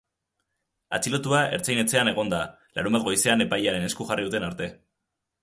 Atxilotua 0.97 1.41
ertzain-etxean 1.57 2.09
egon 2.13 2.31
da, 2.33 2.39
larunbat 2.79 3.07
goizean 3.11 3.47
epailearen 3.47 3.87
esku 3.91 4.09
jarri 4.11 4.27
duten 4.31 4.49
arte. 4.51 4.73